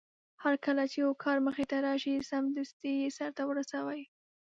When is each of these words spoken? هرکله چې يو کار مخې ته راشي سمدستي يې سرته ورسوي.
هرکله 0.43 0.83
چې 0.91 0.97
يو 1.03 1.11
کار 1.23 1.37
مخې 1.47 1.63
ته 1.71 1.77
راشي 1.85 2.13
سمدستي 2.31 2.91
يې 3.01 3.09
سرته 3.17 3.41
ورسوي. 3.47 4.01